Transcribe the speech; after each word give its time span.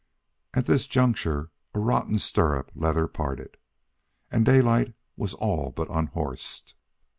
At 0.55 0.65
this 0.65 0.87
juncture 0.87 1.51
a 1.75 1.79
rotten 1.79 2.17
stirrup 2.17 2.71
leather 2.73 3.05
parted, 3.07 3.57
and 4.31 4.43
Daylight 4.43 4.95
was 5.15 5.35
all 5.35 5.69
but 5.69 5.91
unhorsed. 5.91 6.73